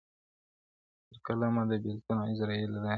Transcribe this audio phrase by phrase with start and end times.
[1.09, 2.89] تر قلمه د بېلتون عزرایل راسي--!